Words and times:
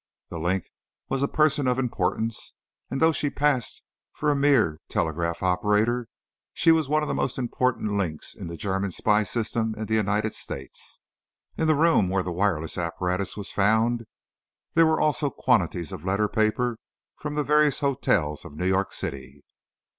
"The 0.29 0.39
Link" 0.39 0.63
was 1.09 1.21
a 1.21 1.27
person 1.27 1.67
of 1.67 1.77
importance, 1.77 2.53
and 2.89 2.99
though 2.99 3.11
she 3.11 3.29
passed 3.29 3.83
for 4.13 4.31
a 4.31 4.35
mere 4.35 4.79
telegraph 4.89 5.43
operator, 5.43 6.07
she 6.55 6.71
was 6.71 6.89
one 6.89 7.03
of 7.03 7.07
the 7.07 7.13
most 7.13 7.37
important 7.37 7.93
links 7.93 8.33
in 8.33 8.47
the 8.47 8.57
German 8.57 8.89
spy 8.89 9.21
system 9.21 9.75
in 9.77 9.85
the 9.85 9.93
United 9.93 10.33
States. 10.33 10.99
In 11.55 11.67
the 11.67 11.75
room 11.75 12.09
where 12.09 12.23
the 12.23 12.31
wireless 12.31 12.79
apparatus 12.79 13.37
was 13.37 13.51
found 13.51 14.07
there 14.73 14.87
were 14.87 14.99
also 14.99 15.29
quantities 15.29 15.91
of 15.91 16.03
letter 16.03 16.27
paper 16.27 16.79
from 17.17 17.35
the 17.35 17.43
various 17.43 17.81
hotels 17.81 18.43
of 18.43 18.55
New 18.55 18.65
York 18.65 18.91
City. 18.91 19.43